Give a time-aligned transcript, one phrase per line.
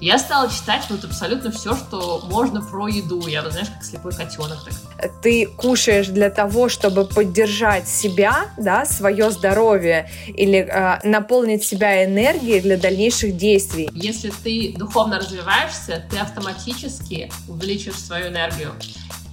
[0.00, 3.26] Я стала читать вот абсолютно все, что можно про еду.
[3.26, 4.58] Я, вот, знаешь, как слепой котенок.
[4.96, 5.12] Так.
[5.20, 12.60] Ты кушаешь для того, чтобы поддержать себя, да, свое здоровье или э, наполнить себя энергией
[12.60, 13.90] для дальнейших действий.
[13.92, 18.72] Если ты духовно развиваешься, ты автоматически увеличиваешь свою энергию.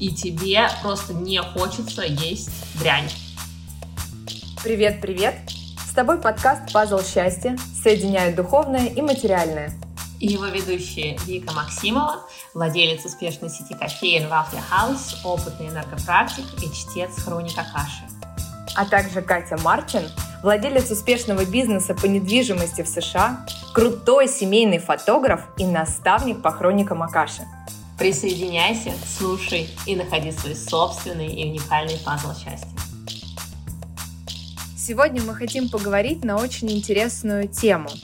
[0.01, 3.09] И тебе просто не хочется есть дрянь.
[4.65, 5.35] Привет, привет!
[5.89, 9.71] С тобой подкаст «Пазл счастья» соединяет духовное и материальное–
[10.19, 12.21] и его ведущие Вика Максимова,
[12.53, 18.03] владелец успешной сети кофеин Вафля Хаус, опытный энергопрактик и чтец хроника каши.
[18.75, 20.03] А также Катя Марчин,
[20.43, 27.43] владелец успешного бизнеса по недвижимости в США, крутой семейный фотограф и наставник по хроникам Акаши.
[27.97, 32.69] Присоединяйся, слушай и находи свой собственный и уникальный пазл счастья.
[34.77, 37.89] Сегодня мы хотим поговорить на очень интересную тему–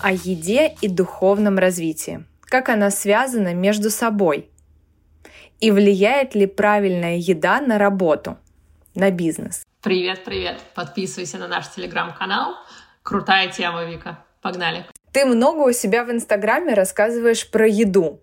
[0.00, 2.24] о еде и духовном развитии.
[2.42, 4.50] Как она связана между собой?
[5.60, 8.36] И влияет ли правильная еда на работу,
[8.94, 9.64] на бизнес?
[9.82, 10.60] Привет, привет!
[10.74, 12.54] Подписывайся на наш телеграм-канал.
[13.02, 14.18] Крутая тема, Вика.
[14.42, 14.86] Погнали.
[15.12, 18.20] Ты много у себя в Инстаграме рассказываешь про еду,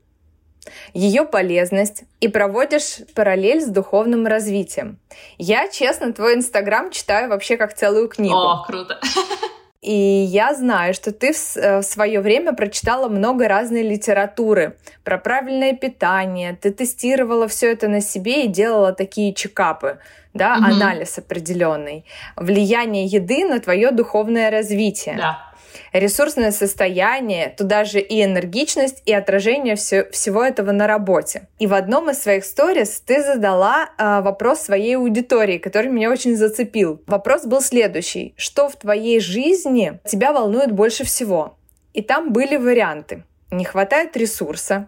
[0.93, 4.99] ее полезность и проводишь параллель с духовным развитием.
[5.37, 8.35] Я, честно, твой Инстаграм читаю вообще как целую книгу.
[8.35, 8.99] О, круто!
[9.83, 15.73] И я знаю, что ты в, э, свое время прочитала много разной литературы про правильное
[15.73, 19.97] питание, ты тестировала все это на себе и делала такие чекапы,
[20.33, 20.65] да, угу.
[20.65, 22.05] анализ определенный.
[22.37, 25.17] Влияние еды на твое духовное развитие.
[25.17, 25.52] Да
[25.91, 31.47] ресурсное состояние, туда же и энергичность, и отражение все, всего этого на работе.
[31.59, 36.35] И в одном из своих сторис ты задала э, вопрос своей аудитории, который меня очень
[36.35, 37.01] зацепил.
[37.07, 38.33] Вопрос был следующий.
[38.37, 41.57] Что в твоей жизни тебя волнует больше всего?
[41.93, 43.23] И там были варианты.
[43.51, 44.87] Не хватает ресурса,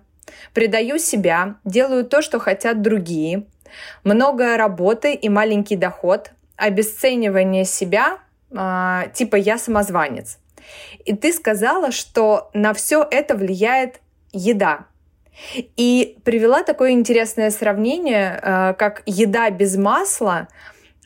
[0.53, 3.45] предаю себя, делаю то, что хотят другие,
[4.03, 8.19] много работы и маленький доход, обесценивание себя,
[8.51, 10.40] э, типа я самозванец.
[11.06, 14.86] И ты сказала, что на все это влияет еда.
[15.76, 20.48] И привела такое интересное сравнение, э, как еда без масла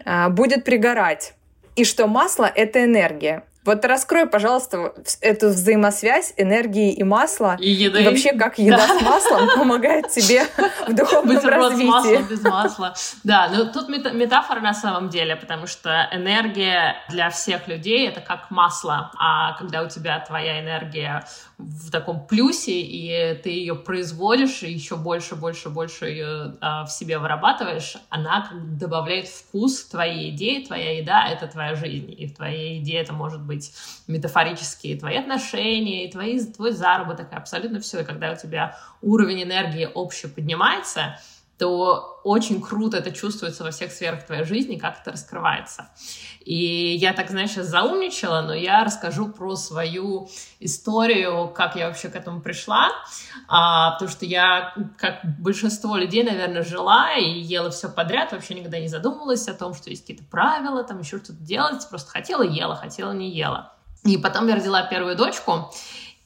[0.06, 1.34] э, будет пригорать,
[1.76, 3.44] и что масло— это энергия.
[3.66, 7.58] Вот раскрой, пожалуйста, эту взаимосвязь энергии и масла.
[7.60, 8.02] И еды.
[8.02, 9.00] И вообще, как еда да.
[9.00, 10.46] с маслом помогает тебе
[10.88, 11.90] в духовном Бутерброд развитии.
[11.90, 12.94] с маслом, без масла.
[13.26, 18.50] Да, ну тут метафора на самом деле, потому что энергия для всех людей— это как
[18.50, 19.12] масло.
[19.20, 21.26] А когда у тебя твоя энергия
[21.58, 26.92] в таком плюсе, и ты ее производишь, и еще больше, больше, больше ее а, в
[26.92, 32.36] себе вырабатываешь, она как добавляет вкус твоей идеи, твоя еда— это твоя жизнь, и в
[32.36, 33.74] твоей идее это может быть
[34.08, 38.00] метафорические твои отношения, и твои, твой заработок, и абсолютно все.
[38.00, 41.20] И когда у тебя уровень энергии общий поднимается,
[41.60, 45.90] то очень круто это чувствуется во всех сферах твоей жизни, как это раскрывается.
[46.46, 50.30] И я так, знаешь, сейчас заумничала, но я расскажу про свою
[50.62, 52.90] историю, как я вообще к этому пришла,
[53.50, 58.80] а, потому что я, как большинство людей, наверное, жила и ела все подряд, вообще никогда
[58.80, 62.76] не задумывалась о том, что есть какие-то правила, там еще что-то делать, просто хотела, ела,
[62.76, 63.74] хотела, не ела.
[64.06, 65.70] И потом я родила первую дочку,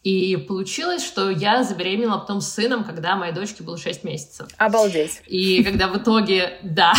[0.03, 4.47] и получилось, что я забеременела потом сыном, когда моей дочке было 6 месяцев.
[4.57, 5.21] Обалдеть.
[5.27, 6.93] И когда в итоге, да.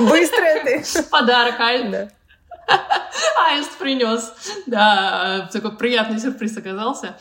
[0.00, 0.82] Быстро ты.
[1.10, 2.08] Подарок, а?
[3.48, 4.32] Аист принес.
[4.66, 7.16] Да, такой приятный сюрприз оказался.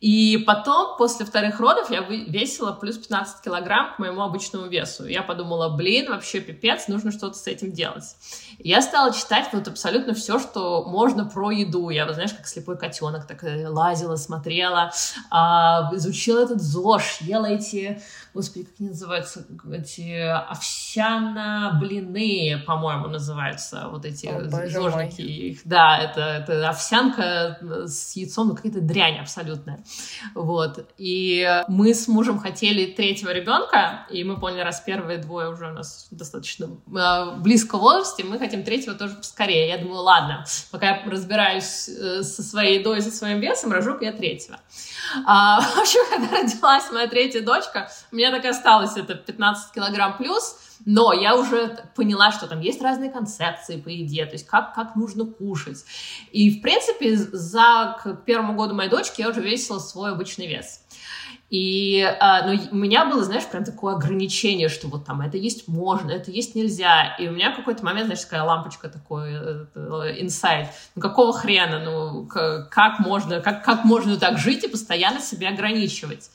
[0.00, 5.06] И потом, после вторых родов, я весила плюс 15 килограмм к моему обычному весу.
[5.06, 8.04] Я подумала, блин, вообще пипец, нужно что-то с этим делать.
[8.58, 11.90] Я стала читать вот абсолютно все, что можно про еду.
[11.90, 14.92] Я, знаешь, как слепой котенок, так э, лазила, смотрела,
[15.30, 18.02] а, изучила этот ЗОЖ, ела эти
[18.34, 20.12] господи, как они называются, эти
[20.48, 24.30] овсяно-блины, по-моему, называются, вот эти
[24.68, 25.60] зожники их.
[25.64, 29.82] Да, это, это овсянка с яйцом, ну, какая-то дрянь абсолютная.
[30.34, 30.86] Вот.
[30.98, 35.72] И мы с мужем хотели третьего ребенка, и мы поняли, раз первые двое уже у
[35.72, 39.68] нас достаточно э, близко в возрасте, мы хотим третьего тоже поскорее.
[39.68, 44.12] Я думаю, ладно, пока я разбираюсь э, со своей едой, со своим весом, рожу я
[44.12, 44.58] третьего.
[45.26, 49.72] А, в общем, когда родилась моя третья дочка, у меня так и осталось это 15
[49.72, 50.56] килограмм плюс,
[50.86, 54.96] Но я уже поняла, что там есть разные концепции по еде, то есть как, как
[54.96, 55.84] нужно кушать.
[56.32, 60.80] И, в принципе, за к первому году моей дочки я уже весила свой обычный вес.
[61.50, 65.66] И а, ну, у меня было, знаешь, прям такое ограничение, что вот там это есть
[65.66, 67.16] можно, это есть нельзя.
[67.18, 69.34] И у меня какой-то момент, знаешь, такая лампочка, такой
[70.20, 70.68] инсайт.
[70.94, 71.80] Ну какого хрена?
[71.80, 76.30] Ну как можно, как, как можно так жить и постоянно себя ограничивать?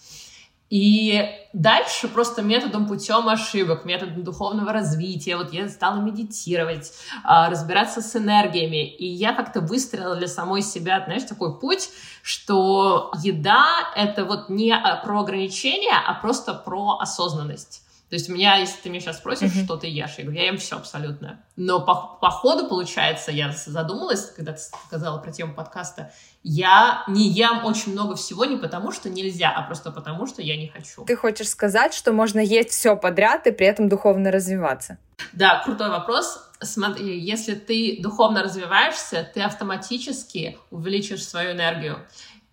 [0.77, 6.91] И дальше просто методом путем ошибок, методом духовного развития, вот я стала медитировать,
[7.23, 11.91] а, разбираться с энергиями, и я как-то выстроила для самой себя, знаешь, такой путь,
[12.23, 17.84] что еда— это вот не а, про ограничения, а просто про осознанность.
[18.09, 19.65] То есть у меня, если ты меня сейчас спросишь, mm-hmm.
[19.65, 21.43] что ты ешь, я говорю, я ем все абсолютно.
[21.55, 26.11] Но по, по ходу, получается, я задумалась, когда ты сказала про тему подкаста,
[26.43, 30.55] я не ем очень много всего не потому, что нельзя, а просто потому, что я
[30.55, 31.03] не хочу.
[31.05, 34.99] Ты хочешь сказать, что можно есть все подряд и при этом духовно развиваться?
[35.33, 36.41] Да, крутой вопрос.
[36.61, 42.05] Смотри, если ты духовно развиваешься, ты автоматически увеличишь свою энергию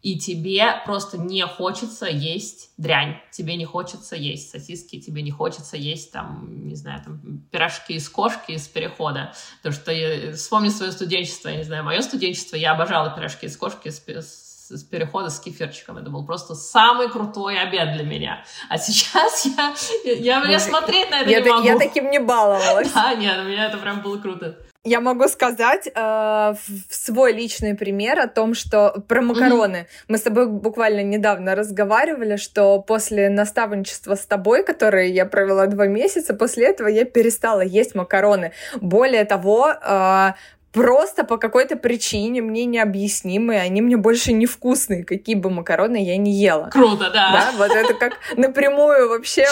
[0.03, 5.77] и тебе просто не хочется есть дрянь, тебе не хочется есть сосиски, тебе не хочется
[5.77, 9.33] есть там, не знаю, там пирожки из кошки из перехода.
[9.59, 13.57] Потому что я, вспомни свое студенчество, я не знаю, мое студенчество, я обожала пирожки из
[13.57, 15.99] кошки с, с, с перехода с кефирчиком.
[15.99, 18.45] Это был просто самый крутой обед для меня.
[18.69, 19.75] А сейчас я,
[20.17, 21.65] я, я смотреть на это я не могу.
[21.65, 22.91] Я таким не баловалась.
[22.93, 24.59] Да, нет, у меня это прям было круто.
[24.84, 26.55] Я могу сказать э,
[26.90, 29.76] свой личный пример о том, что про макароны.
[29.76, 30.05] Mm-hmm.
[30.08, 35.87] Мы с тобой буквально недавно разговаривали, что после наставничества с тобой, которое я провела два
[35.87, 38.50] месяца, после этого я перестала есть макароны.
[38.81, 40.32] Более того, э,
[40.73, 46.17] просто по какой-то причине мне необъяснимые, они мне больше не вкусные, какие бы макароны я
[46.17, 46.71] не ела.
[46.71, 47.33] Круто, да.
[47.33, 49.47] Да, вот это как напрямую вообще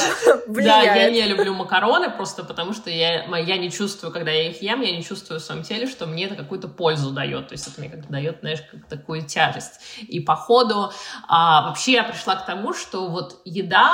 [0.46, 0.70] влияет.
[0.90, 4.62] Да, я не люблю макароны просто потому, что я, я не чувствую, когда я их
[4.62, 7.66] ем, я не чувствую в своем теле, что мне это какую-то пользу дает, то есть
[7.66, 9.80] это мне как дает, знаешь, как такую тяжесть.
[10.00, 10.92] И по ходу
[11.28, 13.90] а, вообще я пришла к тому, что вот еда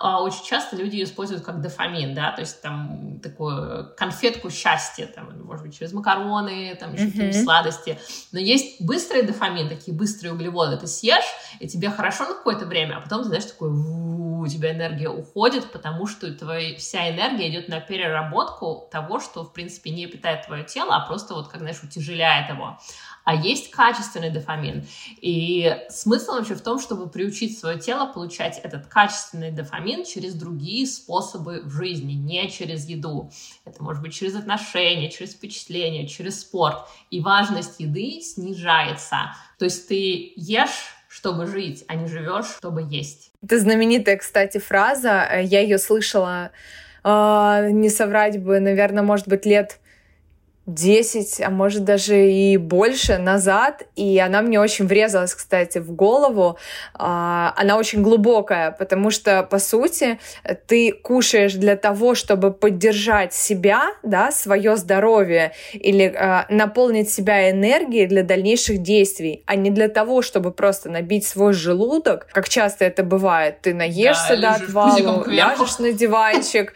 [0.00, 5.30] а, очень часто люди используют как дофамин, да, то есть там такую конфетку счастья, там,
[5.44, 7.10] может быть, через макароны, там еще mm-hmm.
[7.10, 7.98] какие-нибудь сладости.
[8.32, 10.76] Но есть быстрый дофамин, такие быстрые углеводы.
[10.76, 11.24] Ты съешь,
[11.58, 15.70] и тебе хорошо на какое-то время, а потом, ты знаешь, такой у тебя энергия уходит,
[15.70, 20.64] потому что твоя вся энергия идет на переработку того, что, в принципе, не питает твое
[20.64, 22.78] тело, а просто вот, как, знаешь, утяжеляет его
[23.24, 24.84] а есть качественный дофамин.
[25.20, 30.86] И смысл вообще в том, чтобы приучить свое тело получать этот качественный дофамин через другие
[30.86, 33.30] способы в жизни, не через еду.
[33.64, 36.78] Это может быть через отношения, через впечатления, через спорт.
[37.10, 39.34] И важность еды снижается.
[39.58, 43.32] То есть ты ешь чтобы жить, а не живешь, чтобы есть.
[43.42, 45.40] Это знаменитая, кстати, фраза.
[45.40, 46.52] Я ее слышала,
[47.02, 49.80] э, не соврать бы, наверное, может быть, лет
[50.74, 56.58] 10, а может даже и больше назад, и она мне очень врезалась, кстати, в голову.
[56.94, 60.18] А, она очень глубокая, потому что, по сути,
[60.66, 68.06] ты кушаешь для того, чтобы поддержать себя, да, свое здоровье, или а, наполнить себя энергией
[68.06, 73.02] для дальнейших действий, а не для того, чтобы просто набить свой желудок, как часто это
[73.02, 73.60] бывает.
[73.62, 76.74] Ты наешься да, до отвала, ляжешь на диванчик,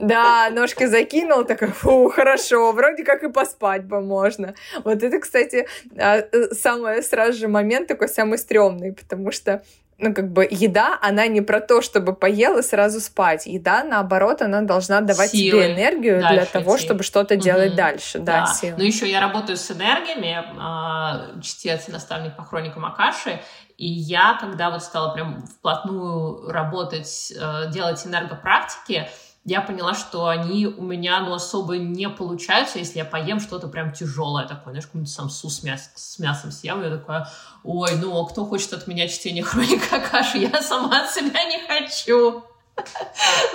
[0.00, 4.54] да, ножки закинул, такой, фу, хорошо, вроде как и поспать бы можно.
[4.84, 5.66] Вот это, кстати,
[5.96, 9.62] а, э, самый сразу же момент такой самый стрёмный, потому что
[9.98, 13.46] ну, как бы еда, она не про то, чтобы поел и сразу спать.
[13.46, 16.84] Еда, наоборот, она должна давать силы тебе энергию для того, идти.
[16.84, 17.42] чтобы что-то угу.
[17.42, 18.18] делать дальше.
[18.18, 18.46] Да, да.
[18.46, 18.74] силы.
[18.78, 23.40] Ну, еще я работаю с энергиями, а, чтец и наставник по хроникам Акаши,
[23.78, 29.08] и я, когда вот стала прям вплотную работать, э, делать энергопрактики,
[29.44, 33.92] я поняла, что они у меня, ну, особо не получаются, если я поем что-то прям
[33.92, 37.28] тяжелое такое, знаешь, какую-нибудь самсу с, мяс с мясом съем, я такая,
[37.64, 40.38] ой, ну, а кто хочет от меня чтение хроника каши?
[40.38, 42.44] Я сама от себя не хочу.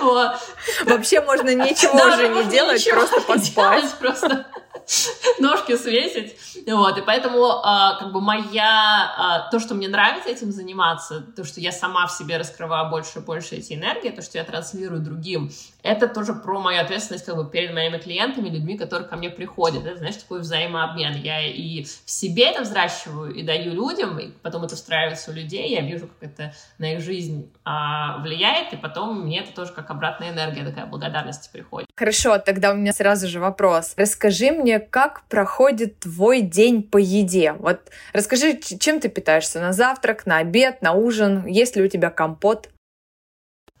[0.84, 3.90] Вообще можно ничего же не делать, просто поспать.
[3.98, 4.46] Просто
[5.38, 6.36] ножки свесить.
[6.66, 11.44] Вот, и поэтому а, как бы моя, а, то, что мне нравится этим заниматься, то,
[11.44, 15.00] что я сама в себе раскрываю больше и больше эти энергии, то, что я транслирую
[15.00, 15.50] другим,
[15.82, 19.84] это тоже про мою ответственность как бы перед моими клиентами, людьми, которые ко мне приходят.
[19.84, 21.14] Это, знаешь, такой взаимообмен.
[21.16, 25.70] Я и в себе это взращиваю и даю людям, и потом это встраивается у людей,
[25.74, 29.90] я вижу, как это на их жизнь а, влияет, и потом мне это тоже как
[29.90, 31.87] обратная энергия, такая благодарность приходит.
[31.98, 33.94] Хорошо, тогда у меня сразу же вопрос.
[33.96, 37.54] Расскажи мне, как проходит твой день по еде?
[37.58, 37.80] Вот
[38.12, 39.58] расскажи, чем ты питаешься?
[39.58, 41.44] На завтрак, на обед, на ужин?
[41.44, 42.68] Есть ли у тебя компот?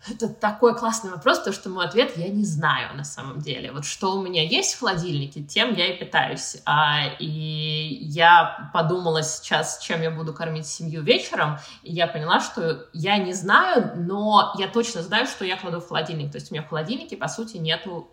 [0.06, 3.72] Это такой классный вопрос, то что мой ответ я не знаю на самом деле.
[3.72, 6.58] Вот что у меня есть в холодильнике, тем я и питаюсь.
[6.64, 12.86] А, и я подумала сейчас, чем я буду кормить семью вечером, и я поняла, что
[12.92, 16.30] я не знаю, но я точно знаю, что я кладу в холодильник.
[16.30, 18.08] То есть у меня в холодильнике, по сути, нету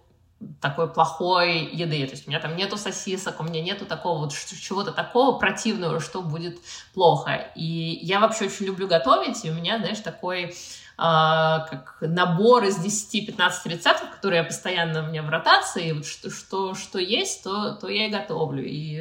[0.62, 2.06] такой плохой еды.
[2.06, 6.00] То есть у меня там нету сосисок, у меня нету такого вот чего-то такого противного,
[6.00, 6.60] что будет
[6.94, 7.51] плохо.
[7.56, 10.56] И я вообще очень люблю готовить, и у меня, знаешь, такой
[10.98, 16.30] а, как набор из 10-15 рецептов, которые я постоянно у меня в ротации, вот что,
[16.30, 18.98] что, что есть, то, то я и готовлю, и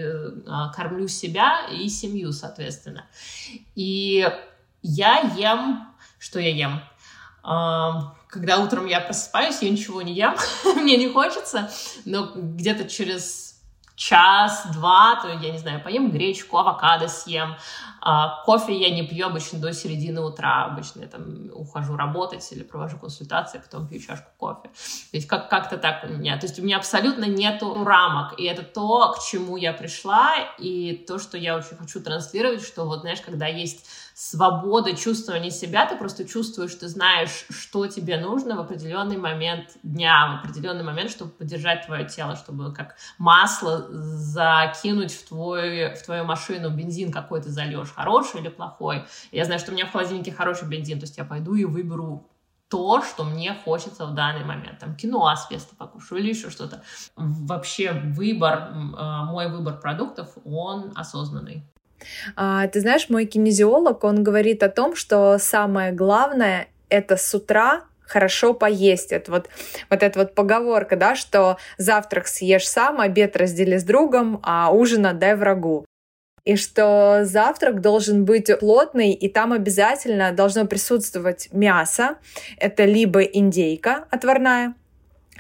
[0.49, 3.07] а, кормлю себя и семью, соответственно.
[3.77, 4.29] И
[4.83, 5.87] я ем,
[6.19, 6.81] что я ем?
[7.45, 10.35] А, когда утром я просыпаюсь, я ничего не ем,
[10.77, 11.71] мне не хочется,
[12.05, 13.55] но где-то через
[13.95, 17.55] час-два, то, я не знаю, поем гречку, авокадо съем,
[18.01, 20.65] а, кофе я не пью обычно до середины утра.
[20.65, 24.65] Обычно я там ухожу работать или провожу консультации, потом пью чашку кофе.
[24.65, 26.37] То есть как- как-то так у меня.
[26.37, 28.39] То есть у меня абсолютно нету рамок.
[28.39, 32.85] И это то, к чему я пришла, и то, что я очень хочу транслировать, что
[32.85, 38.57] вот, знаешь, когда есть свобода чувствования себя, ты просто чувствуешь, ты знаешь, что тебе нужно
[38.57, 45.13] в определенный момент дня, в определенный момент, чтобы поддержать твое тело, чтобы как масло закинуть
[45.13, 49.05] в, твой, в твою машину, бензин какой-то зальешь, хороший или плохой.
[49.33, 52.31] Я знаю, что у меня в холодильнике хороший бензин, то есть я пойду и выберу
[52.69, 54.79] то, что мне хочется в данный момент.
[54.79, 56.83] Там кино с песто покушаю или еще что-то.
[57.17, 61.65] Вообще выбор, а, мой выбор продуктов, он осознанный.
[62.37, 67.85] А, ты знаешь, мой кинезиолог, он говорит о том, что самое главное— это с утра
[68.07, 69.13] хорошо поесть.
[69.13, 69.49] Это вот,
[69.91, 75.07] вот эта вот поговорка, да, что завтрак съешь сам, обед раздели с другом, а ужин
[75.07, 75.87] отдай врагу
[76.45, 82.17] и что завтрак должен быть плотный, и там обязательно должно присутствовать мясо.
[82.59, 84.75] Это либо индейка отварная,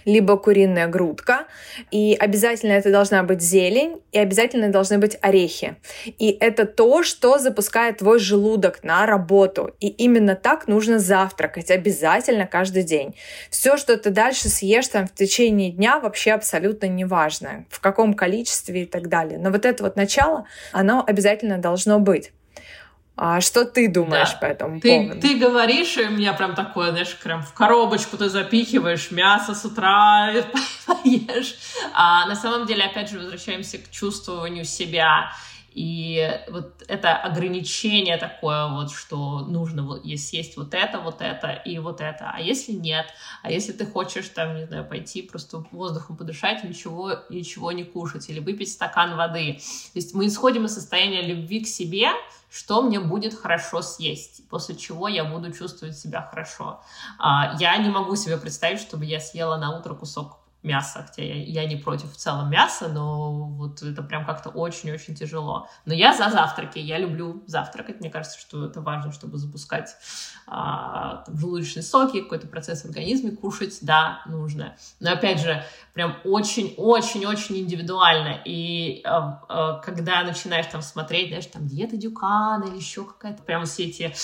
[0.04, 1.46] либо куриная грудка,
[1.90, 5.76] и обязательно это должна быть зелень, и обязательно должны быть орехи.
[6.18, 9.74] И это то, что запускает твой желудок на работу.
[9.80, 13.14] И именно так нужно завтракать, обязательно каждый день.
[13.50, 18.14] Все, что ты дальше съешь там в течение дня, вообще абсолютно не важно, в каком
[18.14, 19.38] количестве и так далее.
[19.38, 22.32] Но вот это вот начало, оно обязательно должно быть.
[23.16, 24.38] А что ты думаешь да.
[24.38, 25.20] по этому ты, поводу?
[25.20, 29.64] Ты говоришь, и у меня прям такое, знаешь, прям в коробочку ты запихиваешь мясо с
[29.64, 30.32] утра,
[30.86, 31.54] поешь.
[31.94, 35.30] А на самом деле, опять же, возвращаемся к чувствованию себя.
[35.74, 42.00] И вот это ограничение такое вот, что нужно съесть вот это, вот это и вот
[42.00, 42.30] это.
[42.32, 43.06] А если нет?
[43.42, 48.28] А если ты хочешь там, не знаю, пойти просто воздухом подышать, ничего, ничего не кушать
[48.28, 49.54] или выпить стакан воды.
[49.92, 52.10] То есть мы исходим из состояния любви к себе,
[52.54, 56.80] что мне будет хорошо съесть, после чего я буду чувствовать себя хорошо.
[57.18, 61.62] А, я не могу себе представить, чтобы я съела на утро кусок мяса, хотя я,
[61.62, 65.68] я не против в целом мяса, но вот это прям как-то очень-очень тяжело.
[65.84, 69.94] Но я за завтраки, я люблю завтракать, мне кажется, что это важно, чтобы запускать
[70.46, 74.76] а, там, желудочные соки, какой-то процесс в организме, кушать, да, нужно.
[75.00, 81.66] Но опять же, прям очень-очень-очень индивидуально, и а, а, когда начинаешь там смотреть, знаешь, там
[81.66, 84.14] диета Дюкана или еще какая-то, прям все эти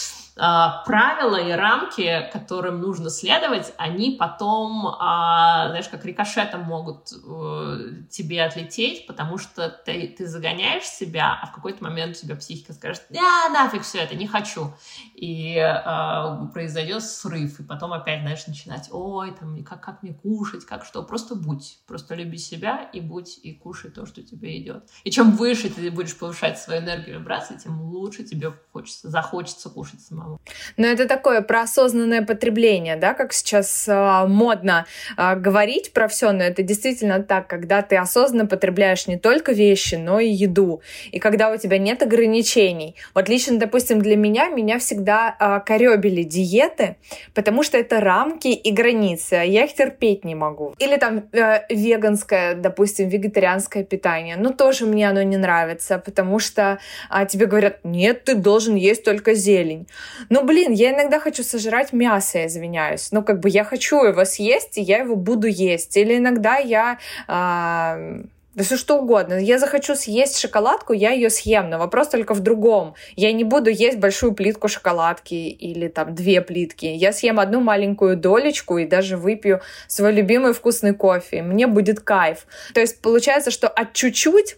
[0.40, 8.42] правила и рамки, которым нужно следовать, они потом, а, знаешь, как рикошетом могут э, тебе
[8.44, 13.04] отлететь, потому что ты, ты загоняешь себя, а в какой-то момент у тебя психика скажет,
[13.10, 14.72] да, нафиг все это, не хочу.
[15.14, 20.64] И а, произойдет срыв, и потом опять, знаешь, начинать, ой, там, как, как мне кушать,
[20.64, 24.88] как что, просто будь, просто люби себя и будь, и кушай то, что тебе идет.
[25.04, 30.00] И чем выше ты будешь повышать свою энергию вибрации, тем лучше тебе хочется, захочется кушать
[30.00, 30.29] самому.
[30.76, 36.32] Но это такое про осознанное потребление, да, как сейчас э, модно э, говорить про все,
[36.32, 40.82] но это действительно так, когда ты осознанно потребляешь не только вещи, но и еду,
[41.12, 42.94] и когда у тебя нет ограничений.
[43.14, 46.96] Вот лично, допустим, для меня, меня всегда э, коребили диеты,
[47.34, 50.74] потому что это рамки и границы, а я их терпеть не могу.
[50.78, 56.78] Или там э, веганское, допустим, вегетарианское питание, ну тоже мне оно не нравится, потому что
[57.10, 59.86] э, тебе говорят, нет, ты должен есть только зелень.
[60.28, 63.12] Ну, блин, я иногда хочу сожрать мясо, я извиняюсь.
[63.12, 65.96] Ну, как бы я хочу его съесть, и я его буду есть.
[65.96, 66.98] Или иногда я...
[67.28, 68.22] Э,
[68.54, 69.34] да все что угодно.
[69.34, 72.94] Я захочу съесть шоколадку, я ее съем, но вопрос только в другом.
[73.14, 76.86] Я не буду есть большую плитку шоколадки или там две плитки.
[76.86, 81.42] Я съем одну маленькую долечку и даже выпью свой любимый вкусный кофе.
[81.42, 82.46] Мне будет кайф.
[82.74, 84.56] То есть получается, что от чуть-чуть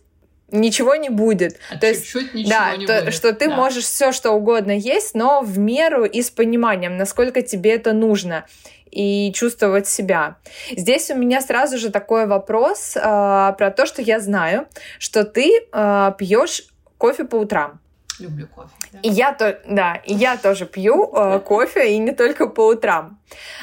[0.53, 1.59] ничего не будет.
[1.71, 3.15] А то чуть-чуть есть, ничего да, не то, будет.
[3.15, 3.57] что ты да.
[3.57, 8.45] можешь все что угодно есть, но в меру и с пониманием, насколько тебе это нужно
[8.91, 10.37] и чувствовать себя.
[10.71, 14.69] Здесь у меня сразу же такой вопрос э, про то, что я знаю,
[14.99, 16.67] что ты э, пьешь
[16.99, 17.81] кофе по утрам.
[18.19, 18.71] Люблю кофе.
[18.93, 18.99] Да.
[19.03, 23.19] И я то, да, и я тоже пью э, кофе и не только по утрам.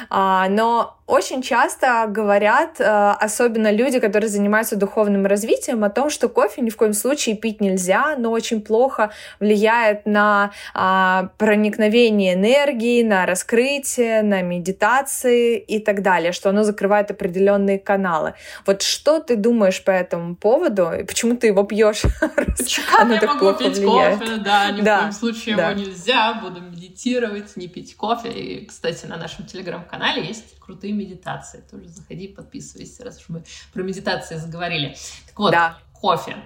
[0.08, 6.28] А, но очень часто говорят, э, особенно люди, которые занимаются духовным развитием, о том, что
[6.28, 9.10] кофе ни в коем случае пить нельзя, но очень плохо
[9.40, 17.10] влияет на а, проникновение энергии, на раскрытие, на медитации и так далее, что оно закрывает
[17.10, 18.34] определенные каналы.
[18.64, 20.92] Вот что ты думаешь по этому поводу?
[20.92, 22.02] И почему ты его пьешь?
[22.20, 24.36] Как я могу пить кофе?
[24.44, 26.34] Да, ни в коем случае его нельзя.
[26.34, 28.30] Буду медитировать, не пить кофе.
[28.30, 31.62] И, кстати, на нашем телеграм-канале есть крутые медитации.
[31.70, 34.96] Тоже заходи, подписывайся, раз уж мы про медитации заговорили.
[35.26, 35.78] Так вот, да.
[35.92, 36.36] кофе.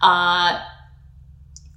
[0.00, 0.62] А,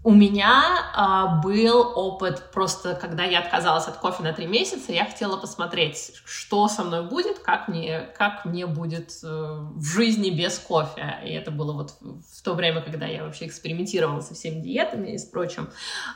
[0.03, 5.05] у меня а, был опыт просто, когда я отказалась от кофе на три месяца, я
[5.05, 10.60] хотела посмотреть, что со мной будет, как мне, как мне будет э, в жизни без
[10.60, 11.19] кофе.
[11.24, 15.17] И это было вот в то время, когда я вообще экспериментировала со всеми диетами и
[15.17, 15.69] с прочим.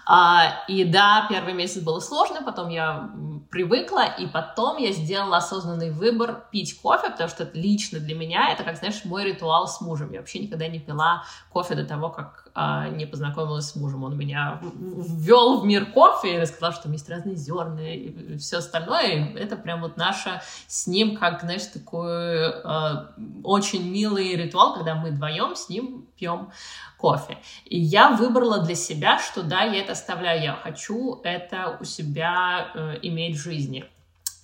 [0.05, 3.09] А, и да, первый месяц было сложно, потом я
[3.49, 8.51] привыкла, и потом я сделала осознанный выбор пить кофе, потому что это лично для меня,
[8.51, 10.11] это, как знаешь, мой ритуал с мужем.
[10.11, 12.46] Я вообще никогда не пила кофе до того, как
[12.95, 14.03] не познакомилась с мужем.
[14.03, 18.57] Он меня ввел в мир кофе и рассказал, что там есть разные зерна и все
[18.57, 19.03] остальное.
[19.05, 23.05] И это прям вот наша с ним, как, знаешь, такой э,
[23.43, 26.51] очень милый ритуал, когда мы вдвоем с ним пьем
[26.97, 27.37] кофе.
[27.65, 32.71] И я выбрала для себя, что да, я это оставляю, я хочу это у себя
[32.73, 33.85] э, иметь в жизни.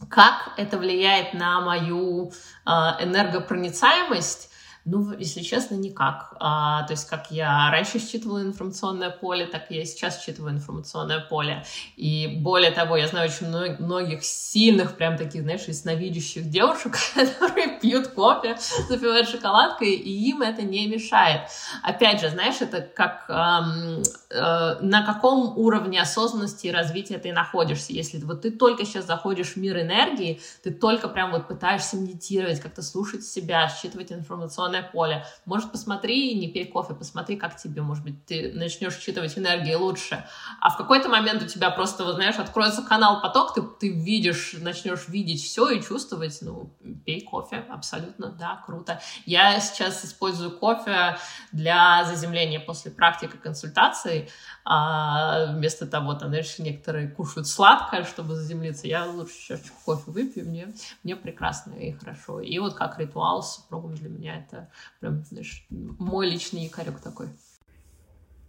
[0.09, 2.31] Как это влияет на мою
[2.65, 4.51] э, энергопроницаемость?
[4.85, 6.35] Ну, если честно, никак.
[6.41, 11.21] А, то есть, как я раньше считывала информационное поле, так и я сейчас считываю информационное
[11.21, 11.63] поле.
[11.95, 18.09] И более того, я знаю очень многих сильных, прям таких, знаешь, ясновидящих девушек, которые пьют
[18.09, 18.57] кофе,
[18.89, 21.49] запивают шоколадкой, и им это не мешает.
[21.81, 27.93] Опять же, знаешь, это как эм, э, на каком уровне осознанности и развития ты находишься.
[27.93, 32.59] Если вот ты только сейчас заходишь в мир энергии, ты только прям вот пытаешься медитировать,
[32.59, 35.25] как-то слушать себя, считывать информационное информационное поле.
[35.45, 40.25] Может, посмотри, не пей кофе, посмотри, как тебе, может быть, ты начнешь считывать энергии лучше.
[40.59, 44.55] А в какой-то момент у тебя просто, вот, знаешь, откроется канал поток, ты, ты видишь,
[44.59, 46.73] начнешь видеть все и чувствовать, ну,
[47.05, 48.99] пей кофе, абсолютно, да, круто.
[49.25, 51.17] Я сейчас использую кофе
[51.51, 54.29] для заземления после практики консультации,
[54.65, 60.45] а вместо того, там, знаешь, некоторые кушают сладкое, чтобы заземлиться, я лучше чашечку кофе выпью,
[60.47, 62.39] мне, мне прекрасно и хорошо.
[62.39, 64.62] И вот как ритуал с супругом для меня это
[64.99, 67.29] прям, знаешь, мой личный якорек такой.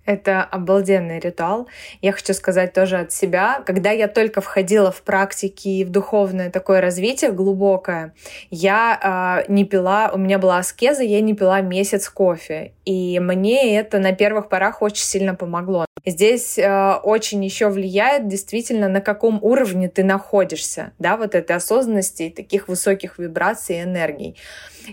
[0.07, 1.69] Это обалденный ритуал.
[2.03, 3.63] Я хочу сказать тоже от себя.
[3.65, 8.13] Когда я только входила в практики и в духовное такое развитие глубокое,
[8.51, 12.73] я э, не пила, у меня была аскеза, я не пила месяц кофе.
[12.85, 15.87] И мне это на первых порах очень сильно помогло.
[16.05, 22.29] Здесь э, очень еще влияет действительно, на каком уровне ты находишься, да, вот этой осознанности,
[22.35, 24.37] таких высоких вибраций и энергий.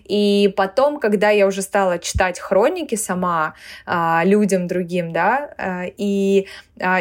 [0.06, 6.48] И потом, когда я уже стала читать хроники сама а, людям другим, да, а, и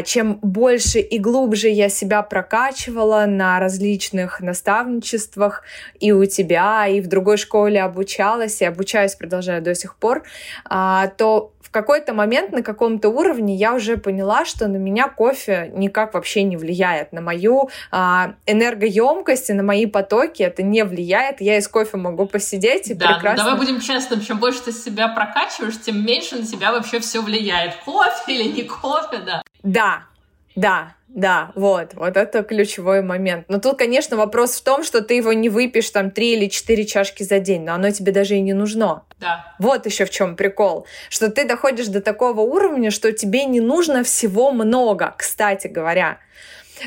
[0.04, 5.62] чем больше и глубже я себя прокачивала на различных наставничествах
[5.98, 10.22] и у тебя, и в другой школе обучалась, и обучаюсь, продолжаю до сих пор,
[10.64, 15.70] а, то в какой-то момент на каком-то уровне я уже поняла, что на меня кофе
[15.72, 17.12] никак вообще не влияет.
[17.12, 21.40] На мою а, энергоемкость и на мои потоки это не влияет.
[21.40, 23.44] Я из кофе могу посидеть и да, прекрасно...
[23.44, 27.22] Ну, давай будем честным, чем больше ты себя прокачиваешь, тем меньше на тебя вообще все
[27.22, 27.76] влияет.
[27.84, 29.42] Кофе или не кофе, да.
[29.62, 30.04] Да,
[30.56, 33.46] да, да, вот, вот это ключевой момент.
[33.48, 36.84] Но тут, конечно, вопрос в том, что ты его не выпьешь там три или четыре
[36.84, 39.02] чашки за день, но оно тебе даже и не нужно.
[39.18, 39.54] Да.
[39.58, 44.04] Вот еще в чем прикол, что ты доходишь до такого уровня, что тебе не нужно
[44.04, 46.18] всего много, кстати говоря.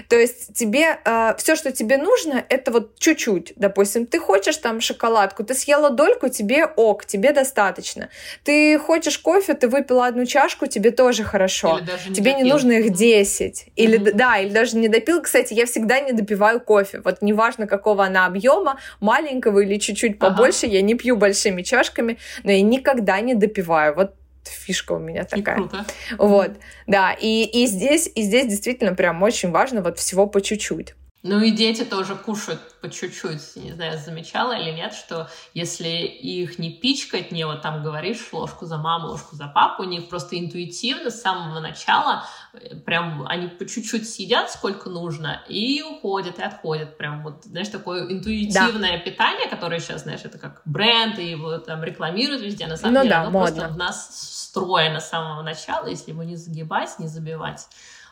[0.08, 3.54] То есть тебе э, все, что тебе нужно, это вот чуть-чуть.
[3.56, 8.10] Допустим, ты хочешь там шоколадку, ты съела дольку, тебе ок, тебе достаточно.
[8.44, 11.80] Ты хочешь кофе, ты выпила одну чашку, тебе тоже хорошо.
[11.80, 12.46] Не тебе допил.
[12.46, 13.66] не нужно их 10.
[13.76, 14.12] Или mm-hmm.
[14.14, 15.22] да, или даже не допил.
[15.22, 17.02] Кстати, я всегда не допиваю кофе.
[17.04, 20.76] Вот неважно, какого она объема, маленького или чуть-чуть побольше, ага.
[20.76, 23.96] я не пью большими чашками, но я никогда не допиваю.
[23.96, 24.16] Вот
[24.48, 25.56] фишка у меня такая.
[25.56, 25.86] И круто.
[26.18, 26.52] Вот,
[26.88, 30.96] да, и, и здесь, и здесь действительно прям очень важно вот всего по чуть-чуть.
[31.24, 33.56] Ну и дети тоже кушают по чуть-чуть.
[33.56, 38.66] Не знаю, замечала или нет, что если их не пичкать, не вот там говоришь ложку
[38.66, 43.48] за маму, ложку за папу, у них просто интуитивно с самого начала э, прям они
[43.48, 46.98] по чуть-чуть съедят сколько нужно и уходят, и отходят.
[46.98, 49.00] Прям вот, знаешь, такое интуитивное да.
[49.00, 52.68] питание, которое сейчас, знаешь, это как бренд, и его там рекламируют везде.
[52.68, 53.56] На самом ну, деле, да, оно модно.
[53.56, 57.68] просто в нас встроено с самого начала, если его не загибать, не забивать.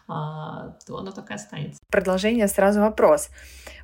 [0.08, 1.80] А, то оно так и останется.
[1.90, 3.30] Продолжение сразу вопрос.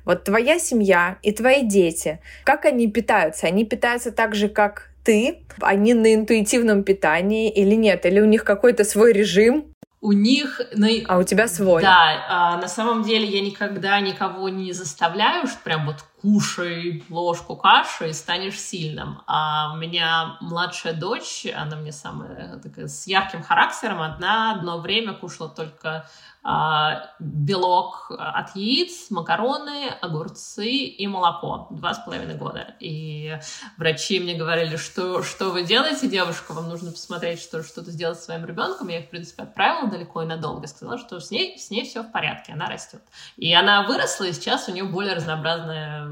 [0.04, 3.46] Вот твоя семья и твои дети, как они питаются?
[3.46, 5.44] Они питаются так же, как ты?
[5.60, 8.04] Они на интуитивном питании или нет?
[8.04, 9.72] Или у них какой-то свой режим?
[10.00, 10.60] у них...
[11.08, 11.82] А у тебя свой.
[11.82, 17.56] Да, а, на самом деле я никогда никого не заставляю, что прям вот кушай ложку
[17.56, 19.22] каши и станешь сильным.
[19.26, 25.14] А у меня младшая дочь, она мне самая такая с ярким характером, одна одно время
[25.14, 26.08] кушала только
[26.50, 31.66] а, белок от яиц, макароны, огурцы и молоко.
[31.70, 32.74] Два с половиной года.
[32.80, 33.38] И
[33.76, 38.24] врачи мне говорили, что, что вы делаете, девушка, вам нужно посмотреть, что, что-то сделать с
[38.24, 38.88] своим ребенком.
[38.88, 40.66] Я их, в принципе, отправила далеко и надолго.
[40.68, 43.02] Сказала, что с ней, с ней все в порядке, она растет.
[43.36, 46.07] И она выросла, и сейчас у нее более разнообразный,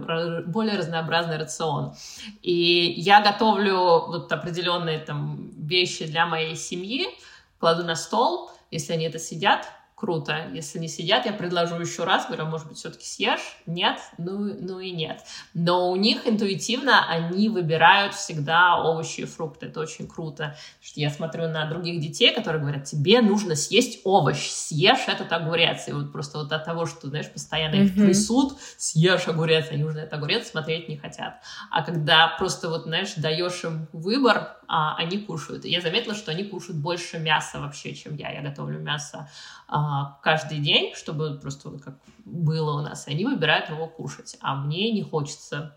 [0.47, 1.95] более разнообразный рацион.
[2.43, 7.07] И я готовлю вот определенные там вещи для моей семьи,
[7.59, 10.51] кладу на стол, если они это сидят, круто.
[10.53, 13.57] Если не сидят, я предложу еще раз, говорю, «А может быть, все-таки съешь?
[13.65, 13.99] Нет?
[14.19, 15.23] Ну, ну и нет.
[15.55, 19.67] Но у них интуитивно они выбирают всегда овощи и фрукты.
[19.67, 20.55] Это очень круто.
[20.83, 25.89] Что я смотрю на других детей, которые говорят, тебе нужно съесть овощ, съешь этот огурец.
[25.89, 30.01] И вот просто вот от того, что, знаешь, постоянно их трясут, съешь огурец, они уже
[30.01, 31.41] этот огурец смотреть не хотят.
[31.71, 35.65] А когда просто вот, знаешь, даешь им выбор, а, они кушают.
[35.65, 38.31] И я заметила, что они кушают больше мяса вообще, чем я.
[38.31, 39.31] Я готовлю мясо
[39.69, 39.86] а,
[40.23, 44.37] каждый день, чтобы просто как было у нас, и они выбирают его кушать.
[44.41, 45.77] А мне не хочется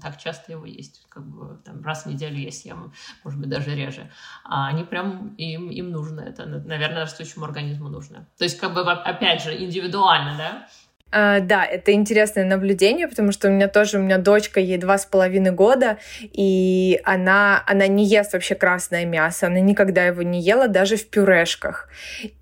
[0.00, 1.04] так часто его есть.
[1.08, 2.92] Как бы там, раз в неделю я съем,
[3.24, 4.10] может быть, даже реже.
[4.44, 6.46] А они прям, им, им нужно это.
[6.46, 8.28] Наверное, растущему организму нужно.
[8.38, 10.68] То есть, как бы, опять же, индивидуально, да?
[11.14, 14.98] Uh, да, это интересное наблюдение, потому что у меня тоже, у меня дочка, ей два
[14.98, 20.40] с половиной года, и она, она не ест вообще красное мясо, она никогда его не
[20.40, 21.88] ела, даже в пюрешках.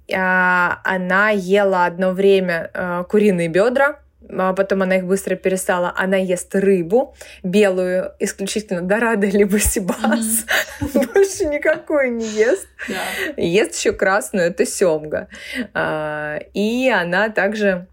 [0.09, 3.99] Uh, она ела одно время uh, куриные бедра,
[4.31, 5.93] а потом она их быстро перестала.
[5.97, 10.47] Она ест рыбу белую, исключительно дорадо либо сибас.
[10.81, 11.13] Mm-hmm.
[11.13, 12.67] Больше никакой не ест.
[12.89, 13.35] Yeah.
[13.37, 15.29] Ест еще красную, это семга.
[16.55, 17.87] И она также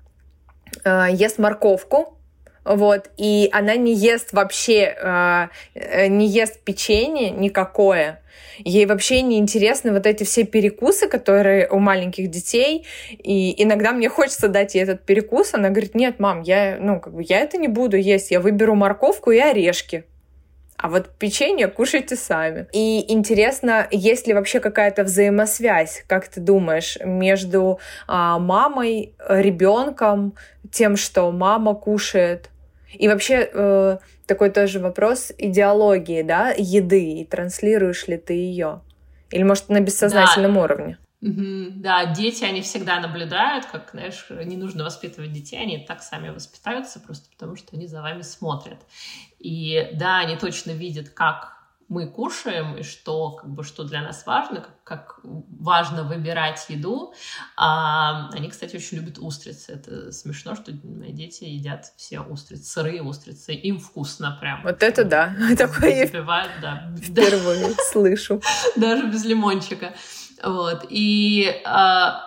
[0.83, 2.17] э, ест морковку,
[2.65, 8.21] вот, и она не ест вообще, э, не ест печенье никакое.
[8.59, 12.85] Ей вообще не интересны вот эти все перекусы, которые у маленьких детей.
[13.09, 15.53] И иногда мне хочется дать ей этот перекус.
[15.53, 18.31] Она говорит, нет, мам, я, ну, как бы, я это не буду есть.
[18.31, 20.03] Я выберу морковку и орешки
[20.81, 22.67] а вот печенье кушайте сами.
[22.71, 30.35] И интересно, есть ли вообще какая-то взаимосвязь, как ты думаешь, между а, мамой, ребенком,
[30.71, 32.49] тем, что мама кушает?
[32.93, 38.79] И вообще э, такой тоже вопрос идеологии, да, еды, и транслируешь ли ты ее?
[39.31, 40.61] Или, может, на бессознательном да.
[40.61, 40.97] уровне?
[41.21, 46.29] Угу, да, дети, они всегда наблюдают, как, знаешь, не нужно воспитывать детей, они так сами
[46.29, 48.79] воспитаются, просто потому что они за вами смотрят.
[49.37, 54.25] И да, они точно видят, как мы кушаем и что как бы что для нас
[54.27, 57.13] важно, как, как важно выбирать еду.
[57.57, 59.73] А, они, кстати, очень любят устрицы.
[59.73, 63.53] Это смешно, что мои дети едят все устрицы, сырые устрицы.
[63.53, 64.61] Им вкусно прям.
[64.61, 65.35] Вот это да.
[65.57, 66.93] Такое запивают, да.
[67.01, 68.39] Впервые слышу.
[68.75, 69.95] Даже без лимончика.
[70.43, 70.85] Вот.
[70.89, 72.23] И а,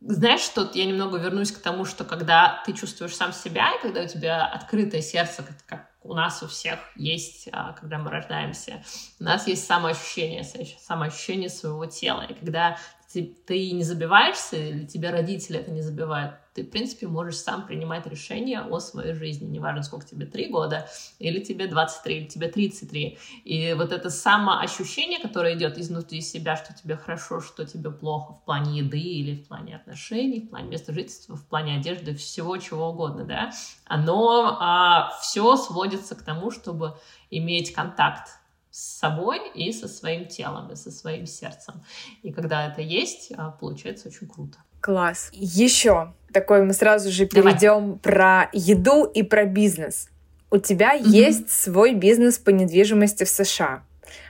[0.00, 4.02] знаешь, что я немного вернусь к тому, что когда ты чувствуешь сам себя, и когда
[4.02, 8.82] у тебя открытое сердце, как, как у нас у всех есть, а, когда мы рождаемся,
[9.20, 10.44] у нас есть самоощущение,
[10.78, 12.22] самоощущение своего тела.
[12.22, 12.78] И когда
[13.12, 18.06] ты, не забиваешься, или тебе родители это не забивают, ты, в принципе, можешь сам принимать
[18.06, 19.46] решения о своей жизни.
[19.46, 23.18] Неважно, сколько тебе, три года, или тебе 23, или тебе 33.
[23.44, 28.44] И вот это самоощущение, которое идет изнутри себя, что тебе хорошо, что тебе плохо в
[28.44, 32.88] плане еды или в плане отношений, в плане места жительства, в плане одежды, всего чего
[32.88, 33.52] угодно, да,
[33.86, 36.98] оно а, все сводится к тому, чтобы
[37.30, 38.37] иметь контакт
[38.70, 41.82] с собой и со своим телом, и со своим сердцем.
[42.22, 44.58] И когда это есть, а, получается очень круто.
[44.80, 45.30] Класс.
[45.32, 50.08] Еще такой мы сразу же перейдем про еду и про бизнес.
[50.50, 51.08] У тебя mm-hmm.
[51.08, 53.82] есть свой бизнес по недвижимости в США.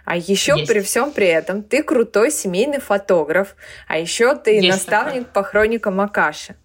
[0.04, 0.70] А еще Есть.
[0.70, 5.32] при всем при этом ты крутой семейный фотограф, а еще ты Есть наставник такое.
[5.32, 6.56] по хроникам Акаши.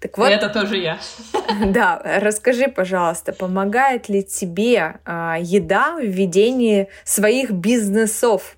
[0.00, 0.98] Так вот, это тоже я.
[1.66, 8.56] Да, расскажи, пожалуйста, помогает ли тебе а, еда в ведении своих бизнесов?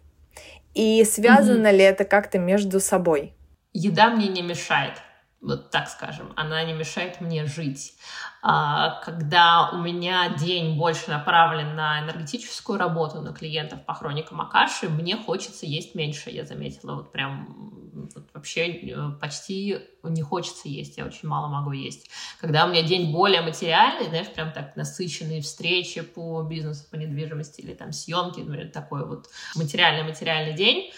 [0.75, 1.77] И связано mm-hmm.
[1.77, 3.35] ли это как-то между собой?
[3.73, 4.95] Еда мне не мешает
[5.41, 7.95] вот так скажем, она не мешает мне жить.
[8.43, 14.89] А, когда у меня день больше направлен на энергетическую работу, на клиентов по хроникам Акаши,
[14.89, 17.81] мне хочется есть меньше, я заметила, вот прям
[18.15, 22.11] вот вообще э, почти не хочется есть, я очень мало могу есть.
[22.41, 27.61] Когда у меня день более материальный, знаешь, прям так насыщенные встречи по бизнесу, по недвижимости
[27.61, 30.93] или там съемки, например, такой вот материальный-материальный день,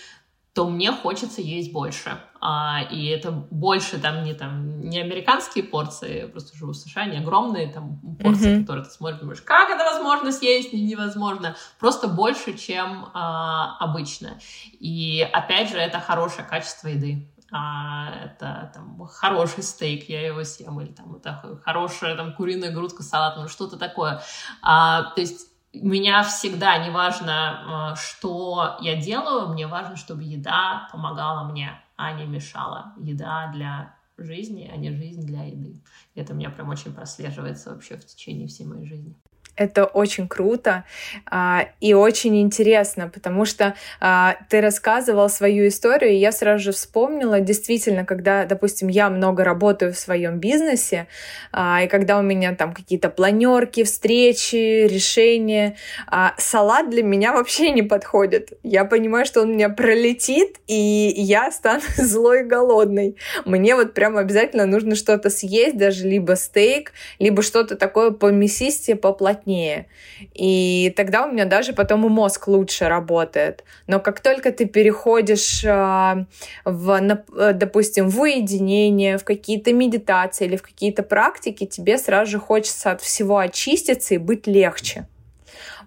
[0.55, 2.21] то мне хочется есть больше.
[2.41, 7.07] А, и это больше там не, там не американские порции, я просто живу в США,
[7.07, 8.61] не огромные там порции, mm-hmm.
[8.63, 11.57] которые ты смотришь, думаешь, как это возможно съесть, невозможно.
[11.79, 14.41] Просто больше, чем а, обычно.
[14.79, 17.33] И опять же, это хорошее качество еды.
[17.51, 23.03] А, это там хороший стейк, я его съем, или там это хорошая там куриная грудка
[23.03, 24.23] салат, ну что-то такое.
[24.63, 31.45] А, то есть меня всегда, неважно, э, что я делаю, мне важно, чтобы еда помогала
[31.45, 32.93] мне, а не мешала.
[32.99, 35.83] Еда для жизни, а не жизнь для еды.
[36.15, 39.17] Это у меня прям очень прослеживается вообще в течение всей моей жизни.
[39.55, 40.85] Это очень круто
[41.31, 46.73] а, и очень интересно, потому что а, ты рассказывал свою историю, и я сразу же
[46.73, 51.07] вспомнила, действительно, когда, допустим, я много работаю в своем бизнесе,
[51.53, 57.73] а, и когда у меня там какие-то планерки, встречи, решения, а, салат для меня вообще
[57.73, 58.55] не подходит.
[58.63, 63.17] Я понимаю, что он у меня пролетит, и я стану злой и голодной.
[63.45, 68.97] Мне вот прям обязательно нужно что-то съесть, даже либо стейк, либо что-то такое по мясистее,
[68.97, 69.42] поплотнее плотнее.
[69.47, 73.65] И тогда у меня даже потом и мозг лучше работает.
[73.87, 76.27] Но как только ты переходишь а,
[76.65, 76.91] в,
[77.37, 82.93] э, допустим, в уединение, в какие-то медитации или в какие-то практики, тебе сразу же хочется
[82.93, 85.07] от всего очиститься и быть легче.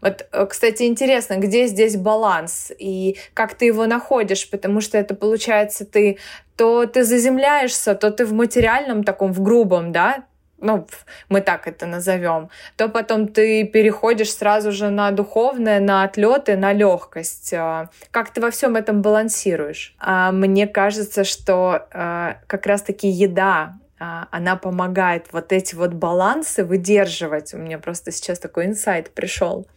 [0.02, 5.16] Вот, э, кстати, интересно, где здесь баланс и как ты его находишь, потому что это
[5.16, 6.18] получается ты
[6.56, 10.26] то ты заземляешься, то ты в материальном таком, в грубом, да,
[10.66, 10.88] ну,
[11.30, 16.74] мы так это назовем, то потом ты переходишь сразу же на духовное, на отлеты, на
[16.74, 17.54] легкость.
[17.54, 19.96] А, как ты во всем этом балансируешь?
[20.00, 27.54] А, мне кажется, что а, как раз-таки еда, она помогает вот эти вот балансы выдерживать.
[27.54, 29.68] У меня просто сейчас такой инсайт пришел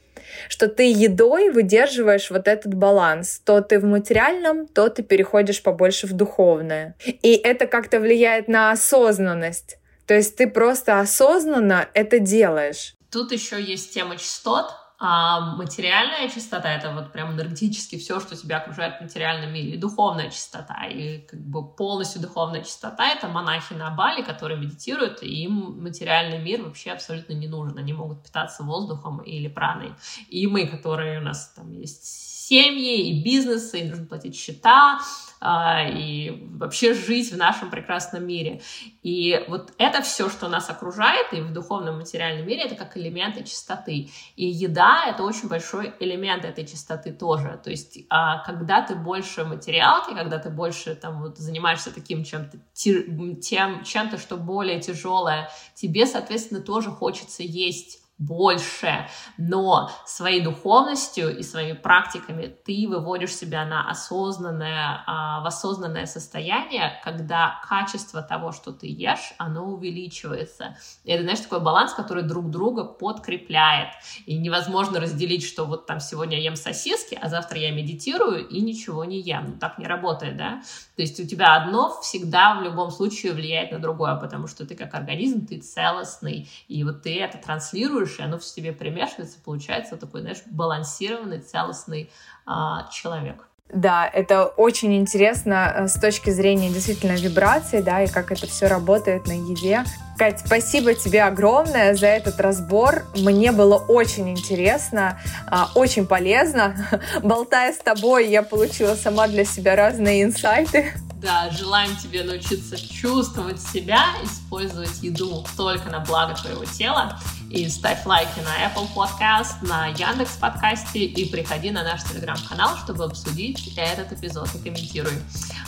[0.48, 3.40] что ты едой выдерживаешь вот этот баланс.
[3.44, 6.94] То ты в материальном, то ты переходишь побольше в духовное.
[7.22, 9.77] И это как-то влияет на осознанность.
[10.08, 12.94] То есть ты просто осознанно это делаешь.
[13.12, 18.56] Тут еще есть тема частот, а материальная чистота— это вот прям энергетически все, что тебя
[18.56, 19.78] окружает в материальном мире.
[19.78, 20.86] Духовная чистота.
[20.86, 26.38] И как бы полностью духовная чистота— это монахи на Бали, которые медитируют, и им материальный
[26.38, 27.76] мир вообще абсолютно не нужен.
[27.76, 29.92] Они могут питаться воздухом или праной.
[30.30, 32.02] И мы, которые у нас там есть
[32.48, 35.00] семьи и бизнесы, и нужно платить счета,
[35.40, 38.60] и вообще жить в нашем прекрасном мире.
[39.02, 43.44] И вот это все, что нас окружает, и в духовном материальном мире, это как элементы
[43.44, 44.10] чистоты.
[44.36, 47.60] И еда— это очень большой элемент этой чистоты тоже.
[47.62, 52.58] То есть, а, когда ты больше материалки, когда ты больше там вот занимаешься таким чем-то,
[52.74, 61.42] тем, чем-то, что более тяжелое, тебе, соответственно, тоже хочется есть больше, но своей духовностью и
[61.42, 68.72] своими практиками ты выводишь себя на осознанное, а, в осознанное состояние, когда качество того, что
[68.72, 70.76] ты ешь, оно увеличивается.
[71.04, 73.90] И это, знаешь, такой баланс, который друг друга подкрепляет.
[74.26, 78.60] И невозможно разделить, что вот там сегодня я ем сосиски, а завтра я медитирую и
[78.60, 79.44] ничего не ем.
[79.50, 80.60] Ну, так не работает, да?
[80.96, 84.74] То есть у тебя одно всегда в любом случае влияет на другое, потому что ты
[84.74, 89.38] как организм, ты целостный, и вот ты это транслируешь чувствуешь, и оно в себе примешивается,
[89.44, 92.10] получается такой, знаешь, балансированный, целостный
[92.46, 93.44] а, человек.
[93.72, 98.66] Да, это очень интересно э, с точки зрения действительно вибраций, да, и как это все
[98.66, 99.84] работает на еде.
[100.16, 103.04] Кать, спасибо тебе огромное за этот разбор.
[103.14, 106.76] Мне было очень интересно, а, очень полезно.
[107.22, 110.94] Болтая с тобой, я получила сама для себя разные инсайты.
[111.20, 117.18] Да, желаем тебе научиться чувствовать себя, использовать еду только на благо твоего тела.
[117.50, 123.04] И ставь лайки на Apple Podcast, на Яндекс подкасте и приходи на наш телеграм-канал, чтобы
[123.04, 125.14] обсудить этот эпизод и комментируй.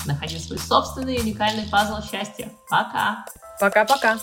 [0.05, 2.53] Находи свой собственный уникальный пазл счастья.
[2.69, 3.25] Пока!
[3.59, 4.19] Пока-пока!